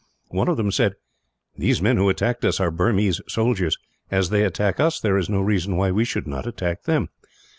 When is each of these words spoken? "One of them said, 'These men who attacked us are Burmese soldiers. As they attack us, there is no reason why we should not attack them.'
"One 0.29 0.47
of 0.47 0.57
them 0.57 0.71
said, 0.71 0.95
'These 1.59 1.79
men 1.79 1.97
who 1.97 2.09
attacked 2.09 2.43
us 2.43 2.59
are 2.59 2.71
Burmese 2.71 3.21
soldiers. 3.27 3.77
As 4.09 4.31
they 4.31 4.43
attack 4.43 4.79
us, 4.79 4.99
there 4.99 5.15
is 5.19 5.29
no 5.29 5.41
reason 5.41 5.75
why 5.77 5.91
we 5.91 6.05
should 6.05 6.25
not 6.25 6.47
attack 6.47 6.85
them.' 6.85 7.09